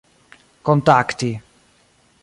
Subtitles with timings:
[0.63, 1.33] kontakti